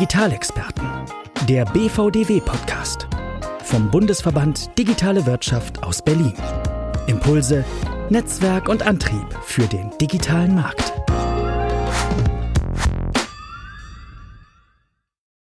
[0.00, 0.88] Digitalexperten.
[1.46, 3.06] Der BVDW-Podcast.
[3.64, 6.32] Vom Bundesverband Digitale Wirtschaft aus Berlin.
[7.06, 7.66] Impulse,
[8.08, 10.94] Netzwerk und Antrieb für den digitalen Markt.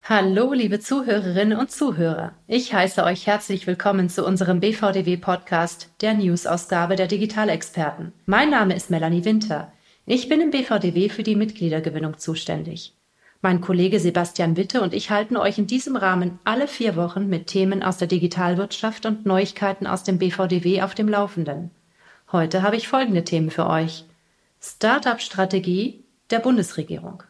[0.03, 2.33] Hallo, liebe Zuhörerinnen und Zuhörer.
[2.45, 8.13] Ich heiße euch herzlich willkommen zu unserem BVDW-Podcast, der News-Ausgabe der Digitalexperten.
[8.27, 9.73] Mein Name ist Melanie Winter.
[10.05, 12.94] Ich bin im BVDW für die Mitgliedergewinnung zuständig.
[13.45, 17.45] Mein Kollege Sebastian Witte und ich halten euch in diesem Rahmen alle vier Wochen mit
[17.45, 21.69] Themen aus der Digitalwirtschaft und Neuigkeiten aus dem BVDW auf dem Laufenden.
[22.31, 24.05] Heute habe ich folgende Themen für euch.
[24.59, 27.21] Startup-Strategie der Bundesregierung.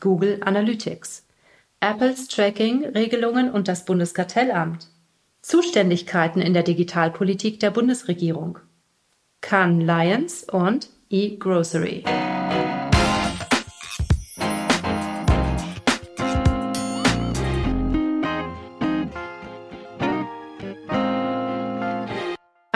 [0.00, 1.26] Google Analytics.
[1.80, 4.88] Apples Tracking-Regelungen und das Bundeskartellamt.
[5.42, 8.58] Zuständigkeiten in der Digitalpolitik der Bundesregierung.
[9.42, 12.04] Cannes Lions und E-Grocery.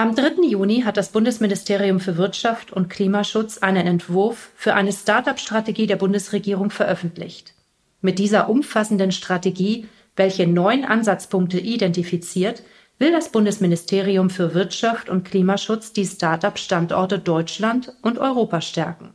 [0.02, 0.48] Am 3.
[0.48, 6.70] Juni hat das Bundesministerium für Wirtschaft und Klimaschutz einen Entwurf für eine Start-up-Strategie der Bundesregierung
[6.70, 7.54] veröffentlicht.
[8.00, 9.86] Mit dieser umfassenden Strategie,
[10.16, 12.64] welche neun Ansatzpunkte identifiziert,
[12.98, 19.14] will das Bundesministerium für Wirtschaft und Klimaschutz die Start-up-Standorte Deutschland und Europa stärken.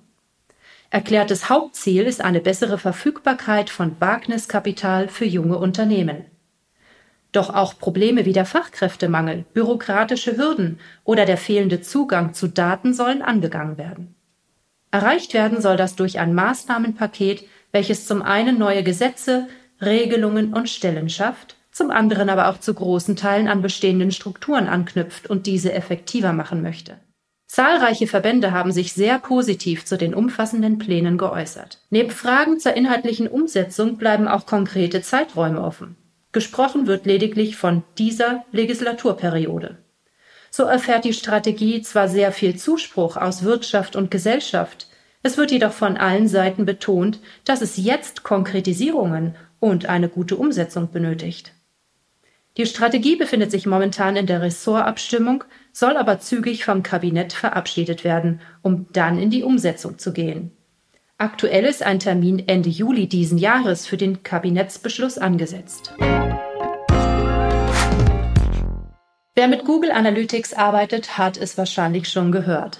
[0.90, 6.24] Erklärtes Hauptziel ist eine bessere Verfügbarkeit von Wagniskapital für junge Unternehmen.
[7.32, 13.22] Doch auch Probleme wie der Fachkräftemangel, bürokratische Hürden oder der fehlende Zugang zu Daten sollen
[13.22, 14.16] angegangen werden.
[14.92, 19.48] Erreicht werden soll das durch ein Maßnahmenpaket, welches zum einen neue Gesetze,
[19.82, 25.30] Regelungen und Stellen schafft, zum anderen aber auch zu großen Teilen an bestehenden Strukturen anknüpft
[25.30, 26.98] und diese effektiver machen möchte.
[27.46, 31.80] Zahlreiche Verbände haben sich sehr positiv zu den umfassenden Plänen geäußert.
[31.90, 35.96] Neben Fragen zur inhaltlichen Umsetzung bleiben auch konkrete Zeiträume offen.
[36.32, 39.78] Gesprochen wird lediglich von dieser Legislaturperiode.
[40.52, 44.88] So erfährt die Strategie zwar sehr viel Zuspruch aus Wirtschaft und Gesellschaft,
[45.24, 50.92] es wird jedoch von allen Seiten betont, dass es jetzt Konkretisierungen und eine gute Umsetzung
[50.92, 51.54] benötigt.
[52.56, 58.42] Die Strategie befindet sich momentan in der Ressortabstimmung, soll aber zügig vom Kabinett verabschiedet werden,
[58.62, 60.52] um dann in die Umsetzung zu gehen.
[61.20, 65.94] Aktuell ist ein Termin Ende Juli diesen Jahres für den Kabinettsbeschluss angesetzt.
[69.38, 72.80] Wer mit Google Analytics arbeitet, hat es wahrscheinlich schon gehört.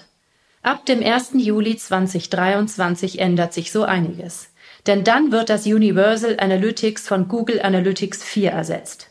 [0.60, 1.34] Ab dem 1.
[1.34, 4.50] Juli 2023 ändert sich so einiges.
[4.88, 9.10] Denn dann wird das Universal Analytics von Google Analytics 4 ersetzt.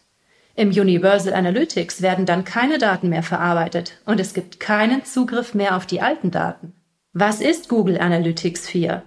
[0.56, 5.78] Im Universal Analytics werden dann keine Daten mehr verarbeitet und es gibt keinen Zugriff mehr
[5.78, 6.74] auf die alten Daten.
[7.14, 9.04] Was ist Google Analytics 4?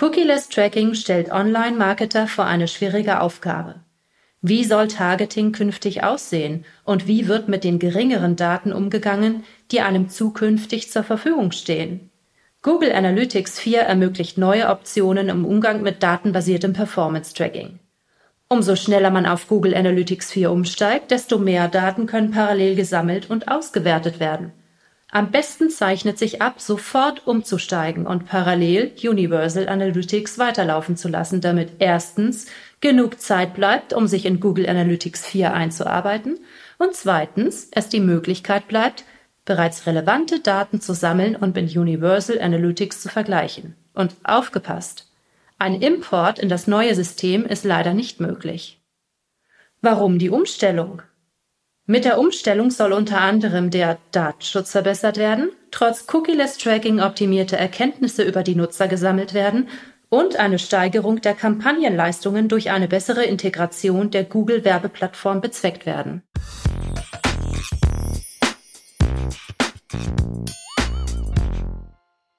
[0.00, 3.76] Cookieless Tracking stellt Online-Marketer vor eine schwierige Aufgabe.
[4.42, 10.08] Wie soll Targeting künftig aussehen und wie wird mit den geringeren Daten umgegangen, die einem
[10.08, 12.10] zukünftig zur Verfügung stehen?
[12.62, 17.80] Google Analytics 4 ermöglicht neue Optionen im Umgang mit datenbasiertem Performance Tracking.
[18.48, 23.48] Umso schneller man auf Google Analytics 4 umsteigt, desto mehr Daten können parallel gesammelt und
[23.48, 24.52] ausgewertet werden.
[25.12, 31.72] Am besten zeichnet sich ab, sofort umzusteigen und parallel Universal Analytics weiterlaufen zu lassen, damit
[31.80, 32.46] erstens
[32.80, 36.38] genug Zeit bleibt, um sich in Google Analytics 4 einzuarbeiten
[36.78, 39.04] und zweitens es die Möglichkeit bleibt,
[39.44, 43.74] bereits relevante Daten zu sammeln und mit Universal Analytics zu vergleichen.
[43.94, 45.08] Und aufgepasst!
[45.58, 48.80] Ein Import in das neue System ist leider nicht möglich.
[49.82, 51.02] Warum die Umstellung?
[51.90, 58.22] Mit der Umstellung soll unter anderem der Datenschutz verbessert werden, trotz Cookie-less Tracking optimierte Erkenntnisse
[58.22, 59.68] über die Nutzer gesammelt werden
[60.08, 66.22] und eine Steigerung der Kampagnenleistungen durch eine bessere Integration der Google-Werbeplattform bezweckt werden.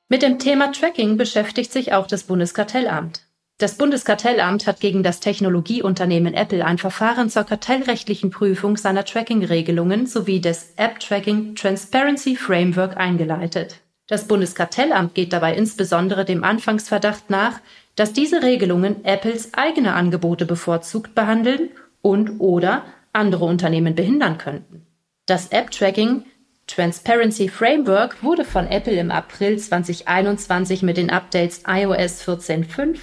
[0.07, 3.23] Mit dem Thema Tracking beschäftigt sich auch das Bundeskartellamt.
[3.61, 10.41] Das Bundeskartellamt hat gegen das Technologieunternehmen Apple ein Verfahren zur kartellrechtlichen Prüfung seiner Tracking-Regelungen sowie
[10.41, 13.75] des App Tracking Transparency Framework eingeleitet.
[14.07, 17.59] Das Bundeskartellamt geht dabei insbesondere dem Anfangsverdacht nach,
[17.95, 21.69] dass diese Regelungen Apples eigene Angebote bevorzugt behandeln
[22.01, 24.87] und oder andere Unternehmen behindern könnten.
[25.27, 26.23] Das App-Tracking
[26.65, 32.97] Transparency Framework wurde von Apple im April 2021 mit den Updates iOS 14.5,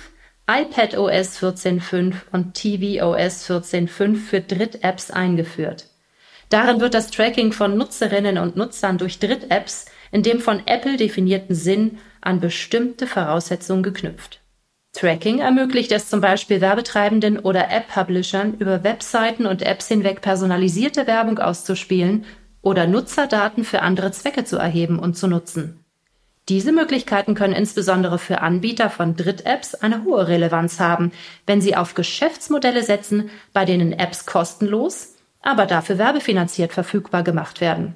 [0.50, 5.88] iPadOS 14.5 und tvOS 14.5 für Dritt-Apps eingeführt.
[6.48, 11.54] Darin wird das Tracking von Nutzerinnen und Nutzern durch Dritt-Apps in dem von Apple definierten
[11.54, 14.40] Sinn an bestimmte Voraussetzungen geknüpft.
[14.94, 21.38] Tracking ermöglicht es zum Beispiel Werbetreibenden oder App-Publishern über Webseiten und Apps hinweg personalisierte Werbung
[21.38, 22.24] auszuspielen
[22.62, 25.84] oder Nutzerdaten für andere Zwecke zu erheben und zu nutzen.
[26.48, 31.12] Diese Möglichkeiten können insbesondere für Anbieter von Dritt-Apps eine hohe Relevanz haben,
[31.46, 37.94] wenn sie auf Geschäftsmodelle setzen, bei denen Apps kostenlos, aber dafür werbefinanziert verfügbar gemacht werden.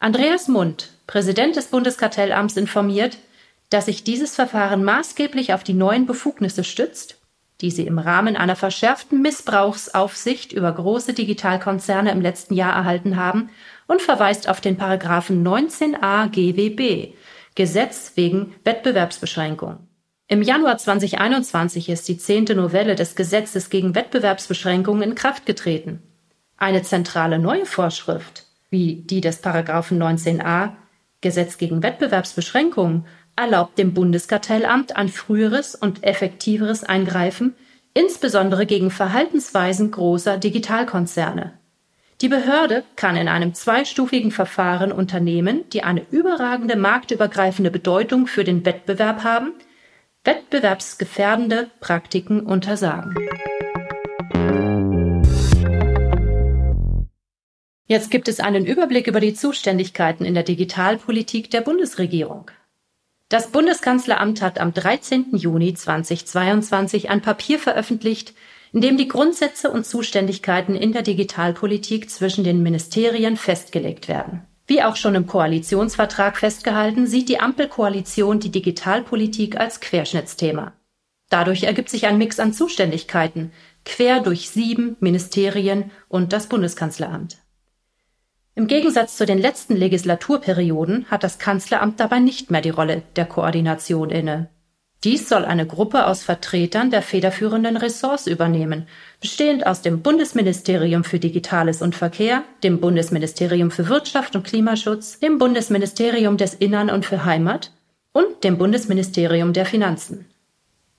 [0.00, 3.16] Andreas Mund, Präsident des Bundeskartellamts, informiert,
[3.70, 7.16] dass sich dieses Verfahren maßgeblich auf die neuen Befugnisse stützt,
[7.62, 13.48] die sie im Rahmen einer verschärften Missbrauchsaufsicht über große Digitalkonzerne im letzten Jahr erhalten haben
[13.86, 17.14] und verweist auf den Paragraphen 19a GWB,
[17.54, 19.86] Gesetz wegen Wettbewerbsbeschränkung.
[20.26, 26.02] Im Januar 2021 ist die zehnte Novelle des Gesetzes gegen Wettbewerbsbeschränkungen in Kraft getreten.
[26.56, 30.70] Eine zentrale neue Vorschrift, wie die des Paragraphen 19a
[31.20, 33.06] Gesetz gegen Wettbewerbsbeschränkungen,
[33.36, 37.54] erlaubt dem Bundeskartellamt ein früheres und effektiveres Eingreifen,
[37.92, 41.58] insbesondere gegen Verhaltensweisen großer Digitalkonzerne.
[42.22, 48.64] Die Behörde kann in einem zweistufigen Verfahren Unternehmen, die eine überragende marktübergreifende Bedeutung für den
[48.64, 49.54] Wettbewerb haben,
[50.22, 53.16] wettbewerbsgefährdende Praktiken untersagen.
[57.86, 62.52] Jetzt gibt es einen Überblick über die Zuständigkeiten in der Digitalpolitik der Bundesregierung.
[63.30, 65.34] Das Bundeskanzleramt hat am 13.
[65.34, 68.32] Juni 2022 ein Papier veröffentlicht,
[68.72, 74.42] in dem die Grundsätze und Zuständigkeiten in der Digitalpolitik zwischen den Ministerien festgelegt werden.
[74.66, 80.72] Wie auch schon im Koalitionsvertrag festgehalten, sieht die Ampelkoalition die Digitalpolitik als Querschnittsthema.
[81.28, 83.52] Dadurch ergibt sich ein Mix an Zuständigkeiten,
[83.84, 87.38] quer durch sieben Ministerien und das Bundeskanzleramt.
[88.54, 93.24] Im Gegensatz zu den letzten Legislaturperioden hat das Kanzleramt dabei nicht mehr die Rolle der
[93.24, 94.50] Koordination inne.
[95.04, 98.86] Dies soll eine Gruppe aus Vertretern der federführenden Ressorts übernehmen,
[99.20, 105.38] bestehend aus dem Bundesministerium für Digitales und Verkehr, dem Bundesministerium für Wirtschaft und Klimaschutz, dem
[105.38, 107.72] Bundesministerium des Innern und für Heimat
[108.12, 110.26] und dem Bundesministerium der Finanzen.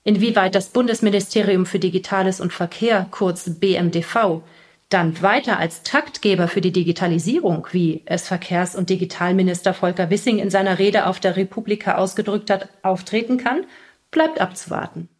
[0.02, 4.42] Inwieweit das Bundesministerium für Digitales und Verkehr, kurz BMDV,
[4.90, 10.50] dann weiter als Taktgeber für die Digitalisierung, wie es Verkehrs- und Digitalminister Volker Wissing in
[10.50, 13.64] seiner Rede auf der Republika ausgedrückt hat, auftreten kann,
[14.14, 15.10] bleibt abzuwarten.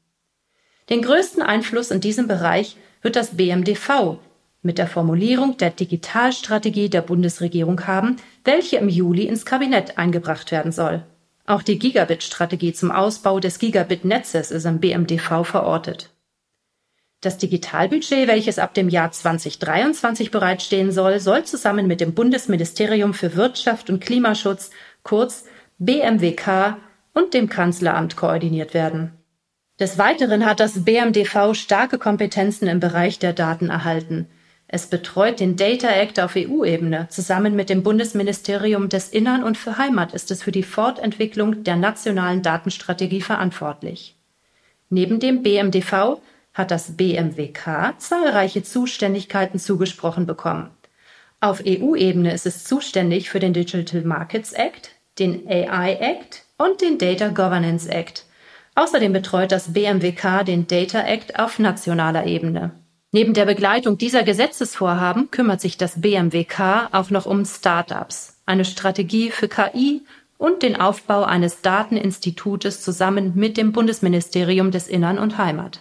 [0.88, 4.18] Den größten Einfluss in diesem Bereich wird das BMDV
[4.62, 10.72] mit der Formulierung der Digitalstrategie der Bundesregierung haben, welche im Juli ins Kabinett eingebracht werden
[10.72, 11.04] soll.
[11.46, 16.10] Auch die Gigabit-Strategie zum Ausbau des Gigabit-Netzes ist im BMDV verortet.
[17.20, 23.36] Das Digitalbudget, welches ab dem Jahr 2023 bereitstehen soll, soll zusammen mit dem Bundesministerium für
[23.36, 24.70] Wirtschaft und Klimaschutz,
[25.02, 25.44] kurz
[25.78, 26.78] BMWK,
[27.14, 29.12] und dem Kanzleramt koordiniert werden.
[29.80, 34.28] Des Weiteren hat das BMDV starke Kompetenzen im Bereich der Daten erhalten.
[34.68, 37.08] Es betreut den Data Act auf EU-Ebene.
[37.10, 41.76] Zusammen mit dem Bundesministerium des Innern und für Heimat ist es für die Fortentwicklung der
[41.76, 44.16] nationalen Datenstrategie verantwortlich.
[44.90, 46.20] Neben dem BMDV
[46.52, 50.70] hat das BMWK zahlreiche Zuständigkeiten zugesprochen bekommen.
[51.40, 56.98] Auf EU-Ebene ist es zuständig für den Digital Markets Act, den AI Act und den
[56.98, 58.26] Data Governance Act.
[58.74, 62.72] Außerdem betreut das BMWK den Data Act auf nationaler Ebene.
[63.12, 69.30] Neben der Begleitung dieser Gesetzesvorhaben kümmert sich das BMWK auch noch um Startups, eine Strategie
[69.30, 70.02] für KI
[70.36, 75.80] und den Aufbau eines Dateninstitutes zusammen mit dem Bundesministerium des Innern und Heimat.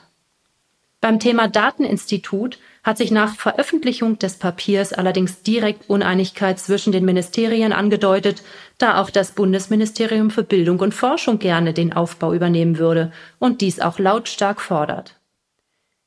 [1.01, 7.71] Beim Thema Dateninstitut hat sich nach Veröffentlichung des Papiers allerdings direkt Uneinigkeit zwischen den Ministerien
[7.71, 8.43] angedeutet,
[8.77, 13.79] da auch das Bundesministerium für Bildung und Forschung gerne den Aufbau übernehmen würde und dies
[13.79, 15.15] auch lautstark fordert.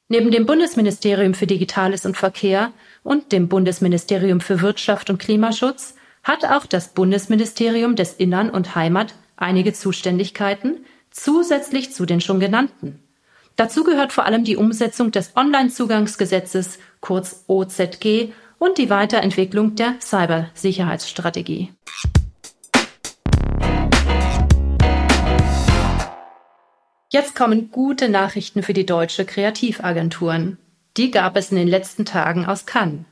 [0.09, 6.45] Neben dem Bundesministerium für Digitales und Verkehr und dem Bundesministerium für Wirtschaft und Klimaschutz hat
[6.45, 13.02] auch das Bundesministerium des Innern und Heimat einige Zuständigkeiten zusätzlich zu den schon genannten.
[13.56, 21.72] Dazu gehört vor allem die Umsetzung des Onlinezugangsgesetzes, kurz OZG, und die Weiterentwicklung der Cybersicherheitsstrategie.
[27.10, 30.58] Jetzt kommen gute Nachrichten für die deutsche Kreativagenturen.
[30.98, 33.04] Die gab es in den letzten Tagen aus Cannes.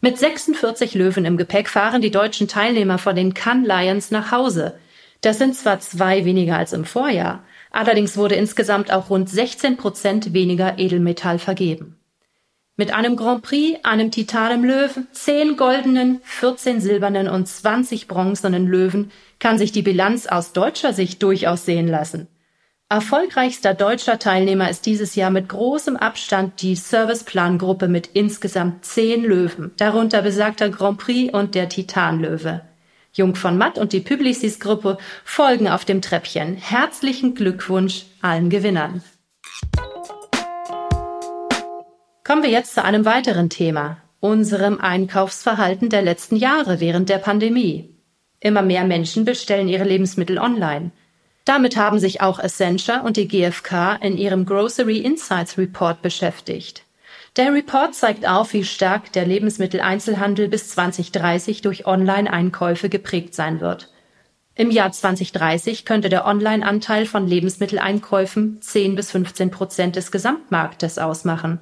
[0.00, 4.78] Mit 46 Löwen im Gepäck fahren die deutschen Teilnehmer von den Cannes Lions nach Hause.
[5.22, 10.34] Das sind zwar zwei weniger als im Vorjahr, Allerdings wurde insgesamt auch rund 16 Prozent
[10.34, 11.96] weniger Edelmetall vergeben.
[12.76, 19.10] Mit einem Grand Prix, einem Titanem Löwen, 10 goldenen, 14 silbernen und 20 bronzenen Löwen
[19.38, 22.28] kann sich die Bilanz aus deutscher Sicht durchaus sehen lassen.
[22.88, 29.70] Erfolgreichster deutscher Teilnehmer ist dieses Jahr mit großem Abstand die Serviceplan-Gruppe mit insgesamt zehn Löwen,
[29.78, 32.60] darunter besagter Grand Prix und der Titanlöwe.
[33.14, 36.54] Jung von Matt und die Publicis-Gruppe folgen auf dem Treppchen.
[36.56, 39.02] Herzlichen Glückwunsch allen Gewinnern.
[42.24, 47.94] Kommen wir jetzt zu einem weiteren Thema, unserem Einkaufsverhalten der letzten Jahre während der Pandemie.
[48.40, 50.90] Immer mehr Menschen bestellen ihre Lebensmittel online.
[51.44, 56.84] Damit haben sich auch Essentia und die GfK in ihrem Grocery Insights Report beschäftigt.
[57.36, 63.88] Der Report zeigt auf, wie stark der Lebensmitteleinzelhandel bis 2030 durch Online-Einkäufe geprägt sein wird.
[64.54, 71.58] Im Jahr 2030 könnte der Online-Anteil von Lebensmitteleinkäufen 10 bis 15 Prozent des Gesamtmarktes ausmachen.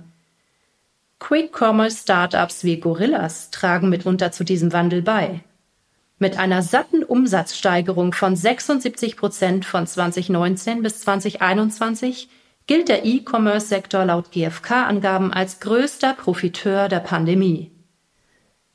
[1.20, 5.44] Quick-Commerce-Startups wie Gorillas tragen mitunter zu diesem Wandel bei.
[6.18, 12.28] Mit einer satten Umsatzsteigerung von 76 Prozent von 2019 bis 2021
[12.70, 17.72] gilt der E-Commerce-Sektor laut GfK-Angaben als größter Profiteur der Pandemie.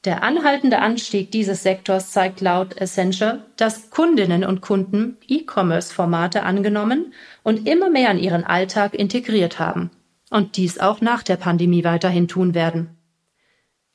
[0.03, 7.69] Der anhaltende Anstieg dieses Sektors zeigt laut Accenture, dass Kundinnen und Kunden E-Commerce-Formate angenommen und
[7.69, 9.91] immer mehr in ihren Alltag integriert haben
[10.29, 12.97] und dies auch nach der Pandemie weiterhin tun werden.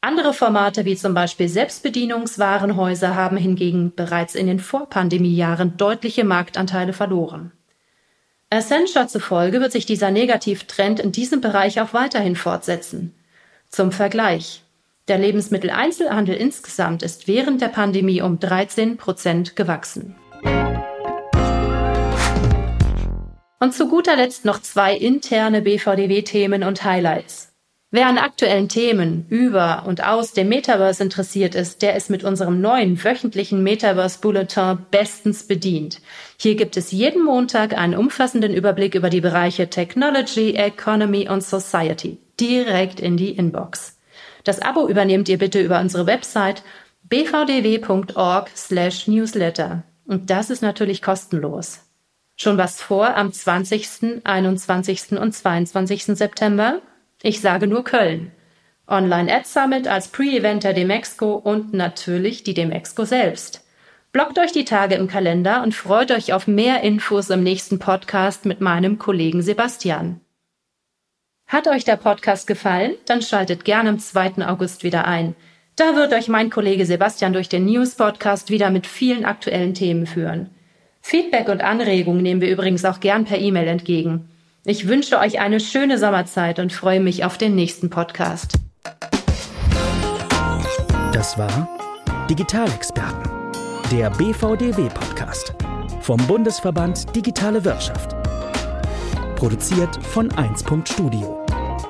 [0.01, 7.53] Andere Formate wie zum Beispiel Selbstbedienungswarenhäuser haben hingegen bereits in den Vorpandemiejahren deutliche Marktanteile verloren.
[8.53, 13.15] Accenture zufolge wird sich dieser Negativtrend in diesem Bereich auch weiterhin fortsetzen.
[13.69, 14.65] Zum Vergleich.
[15.07, 20.17] Der Lebensmitteleinzelhandel insgesamt ist während der Pandemie um 13 Prozent gewachsen.
[23.61, 27.50] Und zu guter Letzt noch zwei interne BVDW-Themen und Highlights.
[27.93, 32.61] Wer an aktuellen Themen über und aus dem Metaverse interessiert ist, der ist mit unserem
[32.61, 36.01] neuen wöchentlichen Metaverse Bulletin bestens bedient.
[36.39, 42.19] Hier gibt es jeden Montag einen umfassenden Überblick über die Bereiche Technology, Economy und Society
[42.39, 43.99] direkt in die Inbox.
[44.45, 46.63] Das Abo übernehmt ihr bitte über unsere Website
[47.03, 51.81] bvdw.org/newsletter und das ist natürlich kostenlos.
[52.37, 55.19] Schon was vor am 20., 21.
[55.19, 56.05] und 22.
[56.05, 56.81] September?
[57.23, 58.33] Ich sage nur Köln.
[58.87, 63.65] Online Ad Summit als Pre-Event der Demexco und natürlich die Demexco selbst.
[64.11, 68.47] Blockt euch die Tage im Kalender und freut euch auf mehr Infos im nächsten Podcast
[68.47, 70.21] mit meinem Kollegen Sebastian.
[71.47, 72.95] Hat euch der Podcast gefallen?
[73.05, 74.47] Dann schaltet gerne am 2.
[74.47, 75.37] August wieder ein.
[75.77, 80.07] Da wird euch mein Kollege Sebastian durch den News Podcast wieder mit vielen aktuellen Themen
[80.07, 80.51] führen.
[81.03, 84.29] Feedback und Anregungen nehmen wir übrigens auch gern per E-Mail entgegen.
[84.67, 88.57] Ich wünsche euch eine schöne Sommerzeit und freue mich auf den nächsten Podcast.
[91.15, 91.67] Das war
[92.29, 93.23] Digitalexperten,
[93.91, 95.55] der BVDW-Podcast
[96.03, 98.15] vom Bundesverband Digitale Wirtschaft.
[99.37, 100.63] Produziert von 1.
[100.85, 101.43] Studio,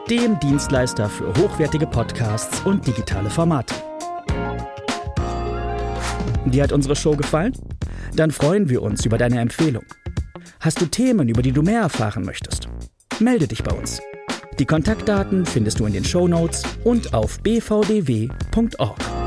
[0.08, 3.74] dem Dienstleister für hochwertige Podcasts und digitale Formate.
[6.44, 7.52] Dir hat unsere Show gefallen?
[8.14, 9.84] Dann freuen wir uns über deine Empfehlung.
[10.60, 12.49] Hast du Themen, über die du mehr erfahren möchtest?
[13.20, 14.00] Melde dich bei uns.
[14.58, 19.19] Die Kontaktdaten findest du in den Show Notes und auf bvdw.org.